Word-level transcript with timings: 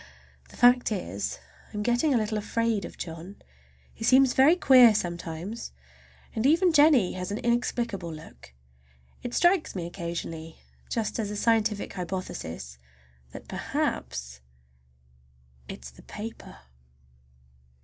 The 0.49 0.57
fact 0.57 0.91
is, 0.91 1.37
I 1.71 1.77
am 1.77 1.83
getting 1.83 2.11
a 2.11 2.17
little 2.17 2.39
afraid 2.39 2.85
of 2.85 2.97
John. 2.97 3.39
He 3.93 4.03
seems 4.03 4.33
very 4.33 4.55
queer 4.55 4.95
sometimes, 4.95 5.73
and 6.33 6.43
even 6.47 6.73
Jennie 6.73 7.13
has 7.13 7.31
an 7.31 7.37
inexplicable 7.37 8.11
look. 8.11 8.51
It 9.21 9.35
strikes 9.35 9.75
me 9.75 9.85
occasionally, 9.85 10.57
just 10.89 11.19
as 11.19 11.29
a 11.29 11.35
scientific 11.35 11.93
hypothesis, 11.93 12.79
that 13.31 13.47
perhaps 13.47 14.41
it 15.67 15.85
is 15.85 15.91
the 15.91 16.01
paper! 16.01 16.57